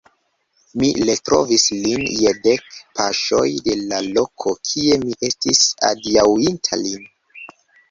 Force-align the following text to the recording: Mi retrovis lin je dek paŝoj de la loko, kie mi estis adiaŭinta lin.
Mi 0.83 0.87
retrovis 1.09 1.65
lin 1.83 2.05
je 2.21 2.31
dek 2.47 2.79
paŝoj 3.01 3.45
de 3.69 3.77
la 3.93 4.01
loko, 4.09 4.55
kie 4.71 4.99
mi 5.05 5.15
estis 5.31 5.63
adiaŭinta 5.93 6.83
lin. 6.85 7.09